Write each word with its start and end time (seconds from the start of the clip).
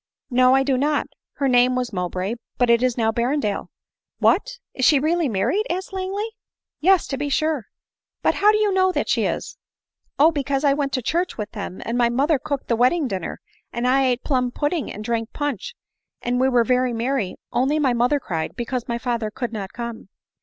"No, 0.31 0.55
I 0.55 0.63
do 0.63 0.79
not; 0.79 1.05
her 1.33 1.47
name 1.47 1.75
was 1.75 1.93
Mowbray, 1.93 2.33
but 2.57 2.71
it 2.71 2.81
is 2.81 2.97
now 2.97 3.11
Berrendale."" 3.11 3.67
What! 4.27 4.57
is 4.73 4.83
she 4.83 4.97
really 4.97 5.29
married?" 5.29 5.67
asked 5.69 5.93
Langley." 5.93 6.27
Yes, 6.81 7.05
to 7.09 7.19
be 7.19 7.29
sure." 7.29 7.67
i 8.23 8.31
WMWWMHOTnn««aw 8.31 8.31
ADELINE 8.31 8.33
MOWBRAY. 8.33 8.33
249" 8.33 8.33
But 8.33 8.33
how 8.39 8.51
do 8.51 8.57
you 8.57 8.73
know 8.73 8.91
that 8.91 9.09
she 9.09 9.25
is 9.25 9.57
?""Oh! 10.17 10.31
because 10.31 10.63
I 10.63 10.73
went 10.73 10.91
to 10.93 11.03
church 11.03 11.37
with 11.37 11.51
them, 11.51 11.83
and 11.85 11.99
my 11.99 12.09
mother 12.09 12.39
cooked 12.39 12.67
the 12.67 12.75
wedding 12.75 13.07
dinner, 13.07 13.41
and 13.71 13.87
I 13.87 14.05
ate 14.07 14.23
plumb 14.23 14.49
pudding 14.49 14.91
and 14.91 15.03
drank 15.03 15.33
punch, 15.33 15.75
and 16.23 16.39
we 16.41 16.49
were 16.49 16.63
very 16.63 16.93
merry 16.93 17.35
only 17.51 17.77
my 17.77 17.93
mother 17.93 18.19
cried, 18.19 18.55
because 18.55 18.87
my 18.87 18.97
father 18.97 19.29
could 19.29 19.53
not 19.53 19.71
come." 19.71 20.09